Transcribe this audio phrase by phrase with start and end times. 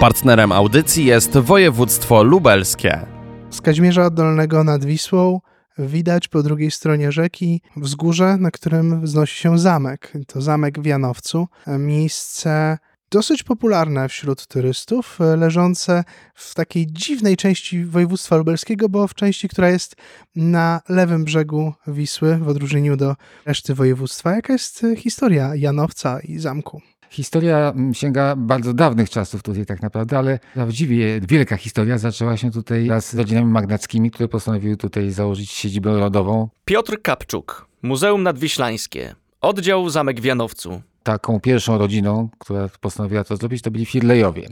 [0.00, 3.06] Partnerem audycji jest województwo lubelskie.
[3.50, 5.40] Z Kazimierza Dolnego nad Wisłą
[5.78, 10.12] widać po drugiej stronie rzeki wzgórze, na którym wznosi się zamek.
[10.26, 12.78] To zamek w Janowcu, miejsce
[13.10, 19.70] dosyć popularne wśród turystów, leżące w takiej dziwnej części województwa lubelskiego, bo w części, która
[19.70, 19.96] jest
[20.36, 23.16] na lewym brzegu Wisły, w odróżnieniu do
[23.46, 24.32] reszty województwa.
[24.32, 26.80] Jaka jest historia Janowca i zamku?
[27.12, 32.50] Historia mm, sięga bardzo dawnych czasów tutaj tak naprawdę, ale prawdziwie wielka historia zaczęła się
[32.50, 36.48] tutaj z rodzinami magnackimi, które postanowiły tutaj założyć siedzibę rodową.
[36.64, 40.82] Piotr Kapczuk, Muzeum Nadwiślańskie, oddział Zamek w Janowcu.
[41.02, 44.48] Taką pierwszą rodziną, która postanowiła to zrobić, to byli Firlejowie.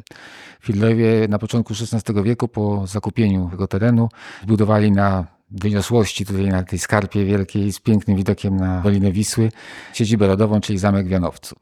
[0.60, 4.08] Firlejowie na początku XVI wieku po zakupieniu tego terenu
[4.42, 9.52] zbudowali na wyniosłości tutaj na tej skarpie wielkiej z pięknym widokiem na Dolinę Wisły
[9.92, 11.56] siedzibę rodową, czyli Zamek w Janowcu.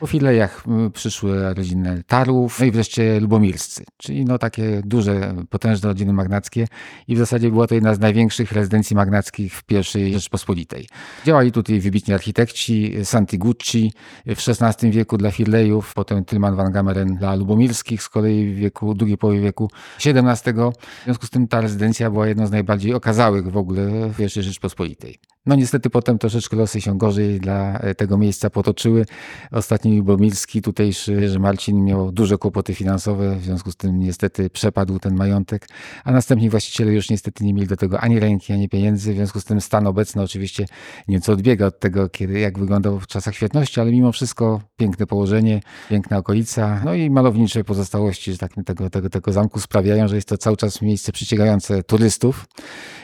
[0.00, 6.12] Po filejach przyszły rodziny Tarłów, no i wreszcie Lubomirscy, czyli no takie duże, potężne rodziny
[6.12, 6.66] magnackie
[7.08, 9.64] i w zasadzie była to jedna z największych rezydencji magnackich w
[9.98, 10.88] I Rzeczpospolitej.
[11.24, 13.92] Działali tutaj wybitni architekci, Santi Gucci
[14.26, 18.94] w XVI wieku dla Firlejów, potem Tilman van Gameren dla Lubomirskich z kolei w wieku,
[18.94, 19.70] drugiej połowie wieku
[20.06, 20.54] XVII.
[21.00, 24.28] W związku z tym ta rezydencja była jedną z najbardziej okazałych w ogóle w I
[24.28, 25.18] Rzeczpospolitej.
[25.48, 29.04] No niestety potem troszeczkę losy się gorzej dla tego miejsca potoczyły.
[29.52, 34.98] Ostatni Lubomilski, tutejszy że Marcin miał duże kłopoty finansowe, w związku z tym niestety przepadł
[34.98, 35.68] ten majątek,
[36.04, 39.40] a następni właściciele już niestety nie mieli do tego ani ręki, ani pieniędzy, w związku
[39.40, 40.66] z tym stan obecny oczywiście
[41.08, 45.60] nieco odbiega od tego, kiedy, jak wyglądał w czasach świetności, ale mimo wszystko piękne położenie,
[45.88, 50.28] piękna okolica, no i malownicze pozostałości że tak, tego, tego, tego zamku sprawiają, że jest
[50.28, 52.46] to cały czas miejsce przyciągające turystów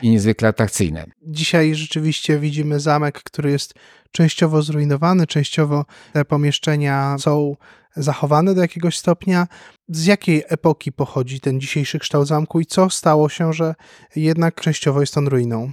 [0.01, 1.05] i niezwykle atrakcyjne.
[1.27, 3.73] Dzisiaj rzeczywiście widzimy zamek, który jest
[4.11, 7.55] częściowo zrujnowany, częściowo te pomieszczenia są
[7.95, 9.47] zachowane do jakiegoś stopnia.
[9.89, 13.75] Z jakiej epoki pochodzi ten dzisiejszy kształt zamku i co stało się, że
[14.15, 15.71] jednak częściowo jest on ruiną?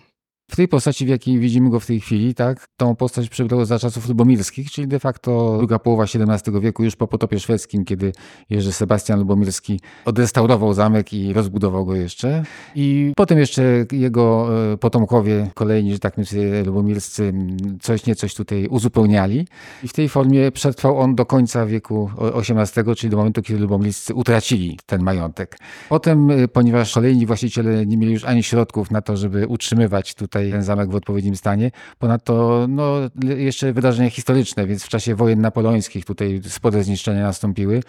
[0.52, 3.78] W tej postaci, w jakiej widzimy go w tej chwili, tak, tą postać przybrał za
[3.78, 8.12] czasów lubomirskich, czyli de facto druga połowa XVII wieku, już po potopie szwedzkim, kiedy
[8.50, 12.44] Jerzy Sebastian Lubomirski odrestaurował zamek i rozbudował go jeszcze.
[12.74, 13.62] I potem jeszcze
[13.92, 17.32] jego e, potomkowie, kolejni, że tak mówię, lubomirscy,
[17.80, 19.48] coś nie coś tutaj uzupełniali.
[19.82, 24.14] I w tej formie przetrwał on do końca wieku XVIII, czyli do momentu, kiedy lubomirscy
[24.14, 25.58] utracili ten majątek.
[25.88, 30.41] Potem, e, ponieważ kolejni właściciele nie mieli już ani środków na to, żeby utrzymywać tutaj
[30.42, 31.70] tutaj ten zamek w odpowiednim stanie.
[31.98, 32.94] Ponadto no,
[33.36, 37.82] jeszcze wydarzenia historyczne, więc w czasie wojen napoleońskich tutaj spore zniszczenia nastąpiły.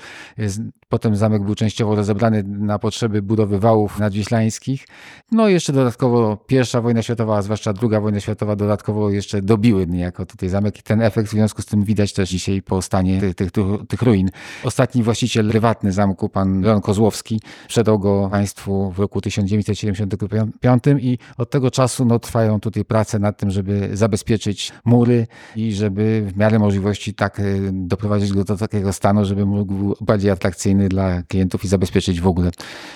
[0.89, 4.87] Potem zamek był częściowo rozebrany na potrzeby budowy wałów nadwiślańskich.
[5.31, 9.87] No i jeszcze dodatkowo pierwsza wojna światowa, a zwłaszcza druga wojna światowa dodatkowo jeszcze dobiły
[9.87, 13.19] niejako tutaj zamek i ten efekt w związku z tym widać też dzisiaj po stanie
[13.19, 13.51] tych, tych,
[13.87, 14.29] tych ruin.
[14.63, 21.49] Ostatni właściciel prywatny zamku, pan Leon Kozłowski, sprzedał go państwu w roku 1975 i od
[21.49, 26.59] tego czasu no, trwają tutaj prace nad tym, żeby zabezpieczyć mury i żeby w miarę
[26.59, 31.67] możliwości tak e, doprowadzić go do takiego stanu, żeby mógł bardziej atrakcyjny dla klientów i
[31.67, 32.51] zabezpieczyć w ogóle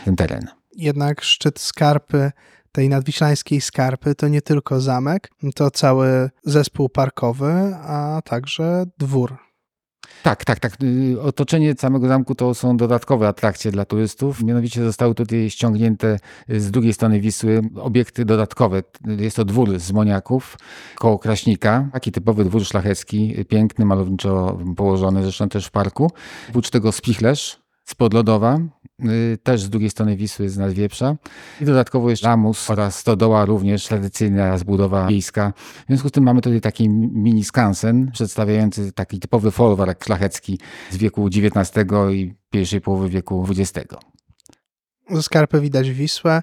[0.06, 0.48] ten teren.
[0.76, 2.32] Jednak szczyt skarpy
[2.72, 9.47] tej nadwiślańskiej skarpy to nie tylko zamek, to cały zespół parkowy, a także dwór
[10.24, 10.74] tak, tak, tak.
[10.84, 14.44] Y, otoczenie samego zamku to są dodatkowe atrakcje dla turystów.
[14.44, 16.20] Mianowicie zostały tutaj ściągnięte
[16.50, 18.84] y, z drugiej strony Wisły obiekty dodatkowe.
[19.06, 20.58] Jest to dwór z Moniaków
[20.96, 21.90] koło Kraśnika.
[21.94, 26.12] Taki typowy dwór szlachecki, piękny, malowniczo położony, zresztą też w parku.
[26.50, 28.60] Oprócz tego spichlerz, spodlodowa,
[29.34, 31.16] y, też z drugiej strony Wisły z Nadwieprza
[31.62, 35.54] i dodatkowo jeszcze Ramus oraz Stodoła również tradycyjna zbudowa wiejska.
[35.84, 40.60] W związku z tym mamy tutaj taki mini skansen przedstawiający taki typowy folwark szlachecki
[40.92, 43.96] z wieku XIX i pierwszej połowy wieku XX.
[45.10, 46.42] Ze skarpy widać Wisłę,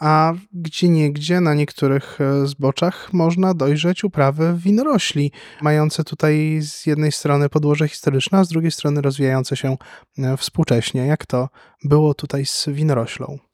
[0.00, 7.12] a gdzie niegdzie na niektórych e, zboczach można dojrzeć uprawy winorośli, mające tutaj z jednej
[7.12, 9.76] strony podłoże historyczne, a z drugiej strony rozwijające się
[10.18, 11.06] e, współcześnie.
[11.06, 11.48] Jak to
[11.84, 13.49] było tutaj z winoroślą?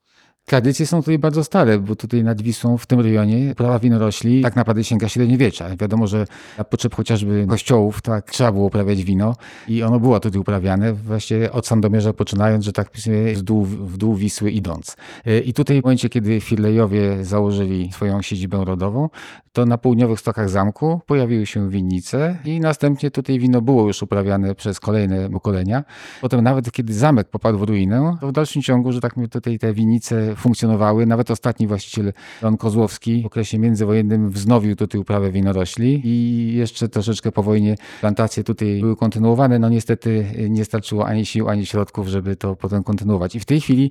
[0.49, 4.57] Tradycje są tutaj bardzo stare, bo tutaj nad Wisłą, w tym rejonie, uprawa winorośli tak
[4.57, 5.77] naprawdę sięga średniowiecza.
[5.77, 6.27] Wiadomo, że
[6.59, 9.35] na potrzeb chociażby kościołów tak trzeba było uprawiać wino
[9.69, 12.91] i ono było tutaj uprawiane właśnie od Sandomierza poczynając, że tak
[13.35, 14.97] w dół, w dół Wisły idąc.
[15.45, 19.09] I tutaj w momencie, kiedy Firlejowie założyli swoją siedzibę rodową,
[19.53, 24.55] to na południowych stokach zamku pojawiły się winnice i następnie tutaj wino było już uprawiane
[24.55, 25.85] przez kolejne pokolenia.
[26.21, 29.59] Potem nawet kiedy zamek popadł w ruinę, to w dalszym ciągu, że tak powiem, tutaj
[29.59, 31.07] te winnice funkcjonowały.
[31.07, 32.13] Nawet ostatni właściciel,
[32.43, 38.45] Ron Kozłowski, w okresie międzywojennym wznowił tutaj uprawę winorośli i jeszcze troszeczkę po wojnie plantacje
[38.45, 39.59] tutaj były kontynuowane.
[39.59, 43.35] No niestety nie starczyło ani sił, ani środków, żeby to potem kontynuować.
[43.35, 43.91] I w tej chwili,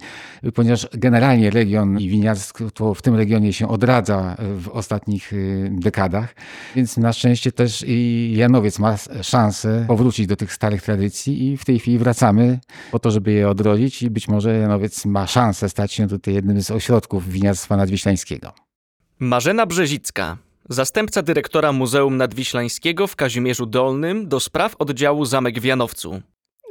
[0.53, 6.35] ponieważ generalnie region i winiarstwo w tym regionie się odradza w ostatnich y, dekadach,
[6.75, 11.65] więc na szczęście też i Janowiec ma szansę powrócić do tych starych tradycji i w
[11.65, 12.59] tej chwili wracamy
[12.91, 16.61] po to, żeby je odrodzić i być może Janowiec ma szansę stać się tutaj jednym
[16.61, 18.53] z ośrodków winiarstwa nadwiślańskiego.
[19.19, 20.37] Marzena Brzezicka,
[20.69, 26.21] zastępca dyrektora Muzeum Nadwiślańskiego w Kazimierzu Dolnym do spraw oddziału Zamek w Janowcu.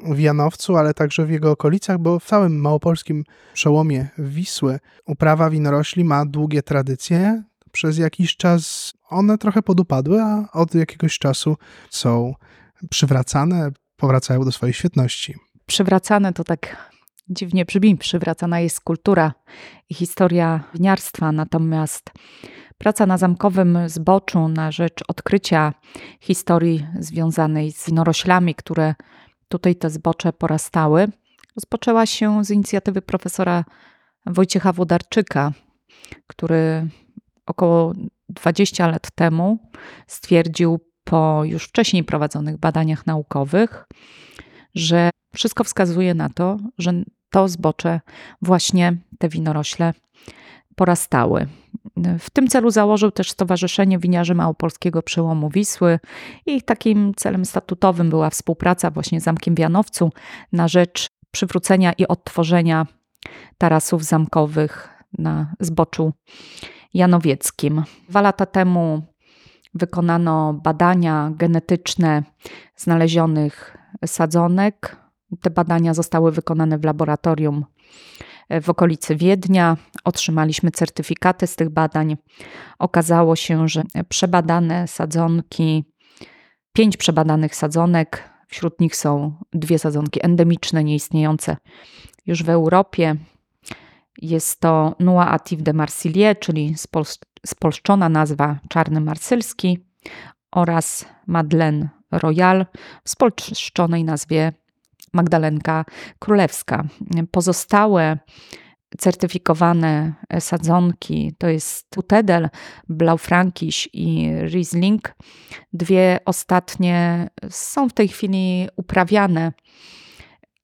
[0.02, 3.24] W Janowcu, ale także w jego okolicach, bo w całym małopolskim
[3.54, 7.42] przełomie Wisły uprawa winorośli ma długie tradycje.
[7.72, 11.56] Przez jakiś czas one trochę podupadły, a od jakiegoś czasu
[11.90, 12.34] są
[12.90, 15.34] przywracane, powracają do swojej świetności.
[15.66, 16.90] Przywracane to tak
[17.28, 19.32] dziwnie brzmi, przywracana jest kultura
[19.88, 22.10] i historia winiarstwa, natomiast
[22.78, 25.74] praca na zamkowym zboczu na rzecz odkrycia
[26.20, 28.94] historii związanej z winoroślami, które
[29.48, 31.08] tutaj te zbocze porastały,
[31.56, 33.64] rozpoczęła się z inicjatywy profesora
[34.26, 35.52] Wojciecha Wodarczyka,
[36.26, 36.88] który
[37.46, 37.92] około
[38.28, 39.58] 20 lat temu
[40.06, 43.86] stwierdził po już wcześniej prowadzonych badaniach naukowych,
[44.74, 46.92] że wszystko wskazuje na to, że
[47.30, 48.00] to zbocze,
[48.42, 49.94] właśnie te winorośle
[50.76, 51.46] porastały.
[52.18, 55.98] W tym celu założył też Stowarzyszenie Winiarzy Małopolskiego Przełomu Wisły
[56.46, 60.12] i takim celem statutowym była współpraca właśnie z Zamkiem Wianowcu
[60.52, 62.86] na rzecz przywrócenia i odtworzenia
[63.58, 64.88] tarasów zamkowych
[65.18, 66.12] na zboczu
[66.94, 67.84] janowieckim.
[68.08, 69.02] Dwa lata temu
[69.74, 72.22] wykonano badania genetyczne
[72.76, 73.76] znalezionych
[74.06, 74.96] sadzonek.
[75.40, 77.64] Te badania zostały wykonane w laboratorium
[78.62, 79.76] w okolicy Wiednia.
[80.04, 82.16] Otrzymaliśmy certyfikaty z tych badań.
[82.78, 85.84] Okazało się, że przebadane sadzonki,
[86.72, 91.56] pięć przebadanych sadzonek, wśród nich są dwie sadzonki endemiczne, nieistniejące
[92.26, 93.16] już w Europie.
[94.22, 96.74] Jest to Noix de Marsillier, czyli
[97.46, 99.86] spolszczona nazwa czarny marsylski
[100.52, 101.88] oraz Madeleine
[102.18, 102.66] Royal
[103.04, 104.52] w spolszczonej nazwie
[105.12, 105.84] Magdalenka
[106.18, 106.84] Królewska.
[107.30, 108.18] Pozostałe
[108.98, 112.48] certyfikowane sadzonki to jest Utedel,
[112.88, 115.14] Blaufränkisch i Riesling.
[115.72, 119.52] Dwie ostatnie są w tej chwili uprawiane,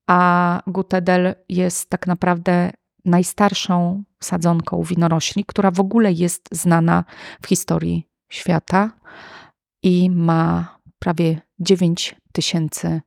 [0.06, 2.70] a Gutedel jest tak naprawdę
[3.04, 7.04] najstarszą sadzonką winorośli, która w ogóle jest znana
[7.42, 8.90] w historii świata
[9.82, 13.00] i ma prawie 9 tysięcy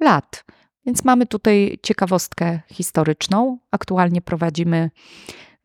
[0.00, 0.44] lat.
[0.86, 3.58] Więc mamy tutaj ciekawostkę historyczną.
[3.70, 4.90] Aktualnie prowadzimy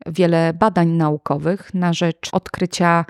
[0.06, 3.04] wiele badań naukowych na rzecz odkrycia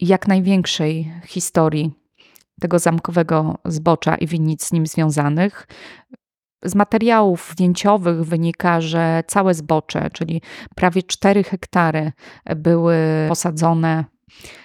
[0.00, 1.92] jak największej historii
[2.60, 5.66] tego zamkowego zbocza i winnic z nim związanych.
[6.64, 10.42] Z materiałów zdjęciowych wynika, że całe zbocze, czyli
[10.74, 12.12] prawie 4 hektary,
[12.56, 12.96] były
[13.28, 14.04] posadzone,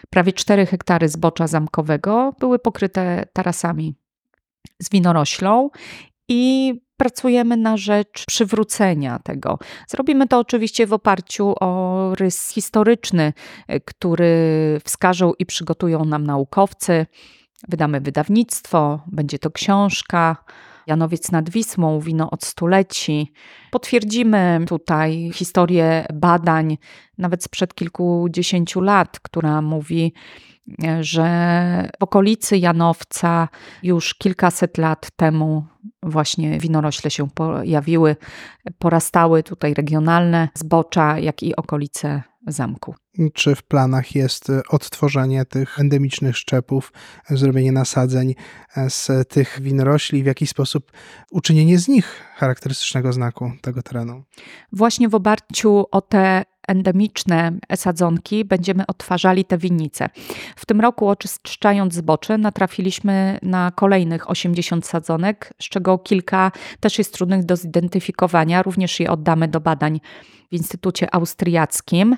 [0.09, 3.95] prawie 4 hektary zbocza zamkowego były pokryte tarasami
[4.81, 5.69] z winoroślą
[6.27, 9.59] i pracujemy na rzecz przywrócenia tego.
[9.87, 13.33] Zrobimy to oczywiście w oparciu o rys historyczny,
[13.85, 14.35] który
[14.85, 17.05] wskażą i przygotują nam naukowcy.
[17.67, 20.43] Wydamy wydawnictwo, będzie to książka.
[20.91, 23.33] Janowiec nad Wisłą, wino od stuleci.
[23.71, 26.77] Potwierdzimy tutaj historię badań,
[27.17, 30.13] nawet sprzed kilkudziesięciu lat, która mówi,
[31.01, 33.47] że w okolicy Janowca
[33.83, 35.65] już kilkaset lat temu
[36.03, 38.15] właśnie winorośle się pojawiły,
[38.79, 42.95] porastały tutaj regionalne zbocza, jak i okolice zamku.
[43.33, 46.93] Czy w planach jest odtworzenie tych endemicznych szczepów,
[47.29, 48.35] zrobienie nasadzeń
[48.89, 50.91] z tych winorośli, w jakiś sposób
[51.31, 54.23] uczynienie z nich charakterystycznego znaku tego terenu?
[54.71, 60.09] Właśnie w oparciu o te endemiczne sadzonki będziemy odtwarzali te winnice.
[60.55, 67.13] W tym roku oczyszczając zbocze natrafiliśmy na kolejnych 80 sadzonek, z czego kilka też jest
[67.13, 68.63] trudnych do zidentyfikowania.
[68.63, 70.01] Również je oddamy do badań
[70.49, 72.17] w Instytucie Austriackim.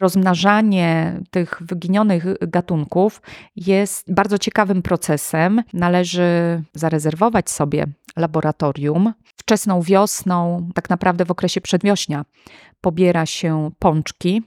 [0.00, 3.22] Rozmnażanie tych wyginionych gatunków
[3.56, 5.62] jest bardzo ciekawym procesem.
[5.72, 9.12] Należy zarezerwować sobie laboratorium.
[9.50, 12.24] Wczesną wiosną, tak naprawdę w okresie przedwiośnia,
[12.80, 14.42] pobiera się pączki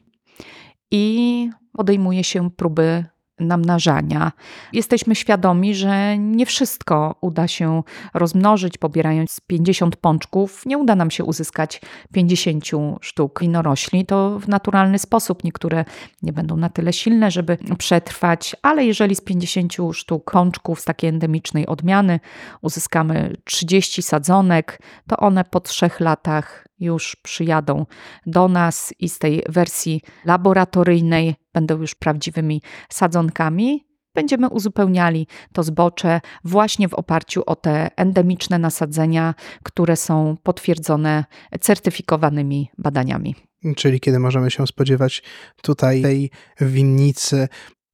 [0.91, 3.05] i podejmuje się próby
[3.39, 4.31] namnażania.
[4.73, 10.65] Jesteśmy świadomi, że nie wszystko uda się rozmnożyć, pobierając 50 pączków.
[10.65, 11.81] Nie uda nam się uzyskać
[12.13, 12.65] 50
[13.01, 14.05] sztuk winorośli.
[14.05, 15.43] To w naturalny sposób.
[15.43, 15.85] Niektóre
[16.21, 21.09] nie będą na tyle silne, żeby przetrwać, ale jeżeli z 50 sztuk pączków z takiej
[21.09, 22.19] endemicznej odmiany
[22.61, 27.85] uzyskamy 30 sadzonek, to one po trzech latach już przyjadą
[28.25, 33.85] do nas i z tej wersji laboratoryjnej będą już prawdziwymi sadzonkami.
[34.15, 39.33] Będziemy uzupełniali to zbocze właśnie w oparciu o te endemiczne nasadzenia,
[39.63, 41.25] które są potwierdzone
[41.61, 43.35] certyfikowanymi badaniami.
[43.75, 45.23] Czyli kiedy możemy się spodziewać
[45.61, 46.31] tutaj tej
[46.61, 47.47] winnicy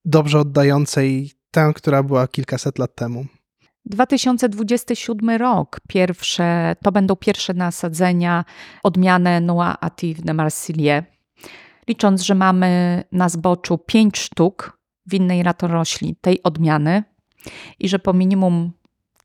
[0.06, 3.26] dobrze oddającej tę, która była kilkaset lat temu.
[3.86, 8.46] 2027 rok, pierwsze, to będą pierwsze nasadzenia
[8.84, 11.04] odmiany Noa Atif de Marsillier.
[11.90, 17.04] Licząc, że mamy na zboczu 5 sztuk winnej ratorośli tej odmiany
[17.80, 18.72] i że po minimum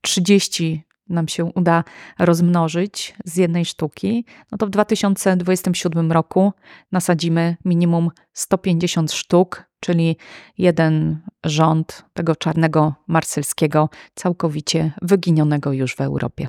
[0.01, 1.85] 30 nam się uda
[2.19, 6.53] rozmnożyć z jednej sztuki, no to w 2027 roku
[6.93, 10.17] nasadzimy minimum 150 sztuk, czyli
[10.59, 16.49] jeden rząd tego czarnego marsylskiego, całkowicie wyginionego już w Europie.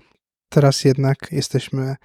[0.50, 1.96] Teraz jednak jesteśmy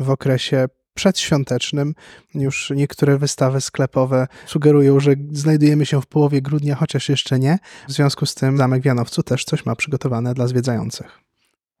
[0.00, 0.66] w okresie
[1.00, 1.94] przedświątecznym.
[2.34, 7.58] Już niektóre wystawy sklepowe sugerują, że znajdujemy się w połowie grudnia, chociaż jeszcze nie.
[7.88, 11.20] W związku z tym Zamek w Janowcu też coś ma przygotowane dla zwiedzających.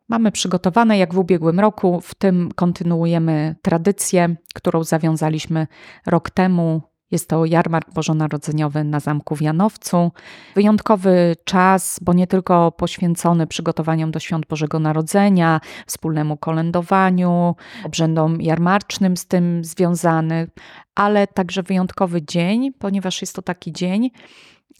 [0.08, 5.66] Mamy przygotowane jak w ubiegłym roku, w tym kontynuujemy tradycję, którą zawiązaliśmy
[6.06, 6.82] rok temu.
[7.10, 10.12] Jest to jarmark bożonarodzeniowy na Zamku w Janowcu.
[10.54, 19.16] Wyjątkowy czas, bo nie tylko poświęcony przygotowaniom do świąt Bożego Narodzenia, wspólnemu kolędowaniu, obrzędom jarmarcznym
[19.16, 20.48] z tym związanych,
[20.94, 24.10] ale także wyjątkowy dzień, ponieważ jest to taki dzień,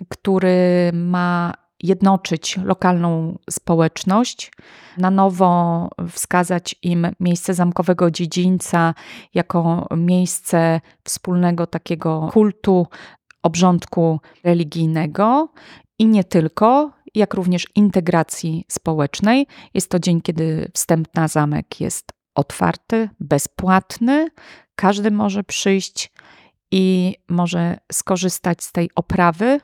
[0.08, 4.52] który ma jednoczyć lokalną społeczność,
[4.99, 8.94] na nowo wskazać im miejsce zamkowego dziedzińca
[9.34, 12.87] jako miejsce wspólnego takiego kultu,
[13.42, 15.52] obrządku religijnego
[15.99, 19.46] i nie tylko, jak również integracji społecznej.
[19.75, 24.28] Jest to dzień, kiedy wstęp na zamek jest otwarty, bezpłatny,
[24.75, 26.12] każdy może przyjść
[26.70, 29.60] i może skorzystać z tej oprawy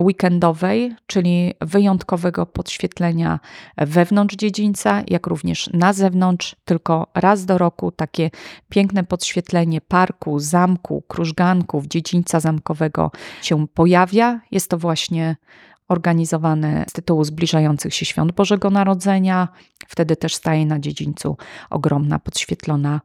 [0.00, 3.40] weekendowej, czyli wyjątkowego podświetlenia
[3.76, 8.30] wewnątrz dziedzińca, jak również na zewnątrz, tylko raz do roku takie
[8.68, 13.10] piękne podświetlenie parku, zamku, krużganków, dziedzińca zamkowego
[13.42, 14.40] się pojawia.
[14.50, 15.36] Jest to właśnie
[15.88, 19.48] organizowane z tytułu zbliżających się świąt Bożego Narodzenia.
[19.88, 21.36] Wtedy też staje na dziedzińcu
[21.70, 23.00] ogromna podświetlona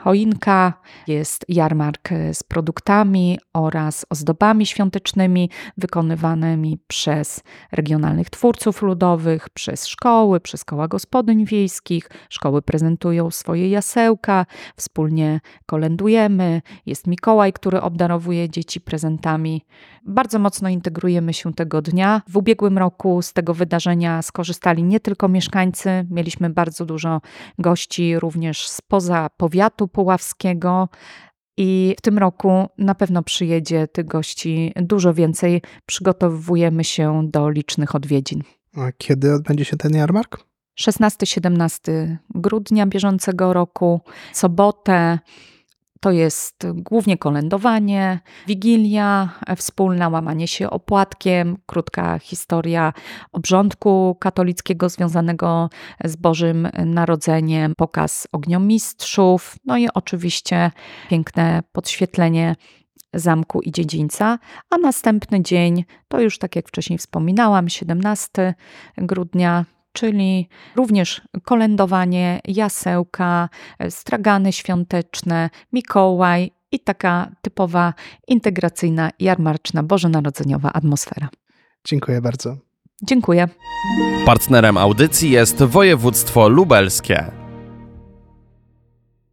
[0.00, 0.72] choinka,
[1.06, 10.64] jest jarmark z produktami oraz ozdobami świątecznymi wykonywanymi przez regionalnych twórców ludowych, przez szkoły, przez
[10.64, 12.08] koła gospodyń wiejskich.
[12.28, 16.62] Szkoły prezentują swoje jasełka, wspólnie kolędujemy.
[16.86, 19.64] Jest Mikołaj, który obdarowuje dzieci prezentami.
[20.04, 22.22] Bardzo mocno integrujemy się tego dnia.
[22.28, 27.20] W ubiegłym roku z tego wydarzenia skorzystali nie tylko mieszkańcy, mieliśmy bardzo dużo
[27.58, 30.88] gości również spoza powiatu puławskiego.
[31.56, 35.62] I w tym roku na pewno przyjedzie tych gości dużo więcej.
[35.86, 38.42] Przygotowujemy się do licznych odwiedzin.
[38.76, 40.44] A kiedy odbędzie się ten jarmark?
[40.80, 44.00] 16-17 grudnia bieżącego roku,
[44.32, 45.18] sobotę.
[46.00, 52.92] To jest głównie kolędowanie, wigilia wspólna, łamanie się opłatkiem, krótka historia
[53.32, 55.70] obrządku katolickiego związanego
[56.04, 60.70] z Bożym Narodzeniem, pokaz ogniomistrzów, no i oczywiście
[61.08, 62.56] piękne podświetlenie
[63.14, 64.38] zamku i dziedzińca,
[64.70, 68.54] a następny dzień to już tak jak wcześniej wspominałam, 17
[68.98, 69.64] grudnia
[69.96, 73.48] czyli również kolędowanie, jasełka,
[73.90, 77.94] stragany świąteczne, Mikołaj i taka typowa
[78.28, 81.28] integracyjna, jarmarczna, bożonarodzeniowa atmosfera.
[81.84, 82.56] Dziękuję bardzo.
[83.02, 83.48] Dziękuję.
[84.26, 87.45] Partnerem audycji jest województwo lubelskie.